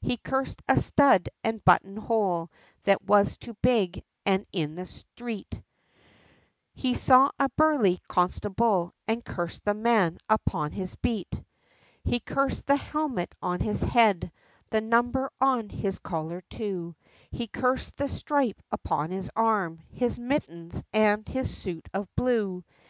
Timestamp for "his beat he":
10.72-12.20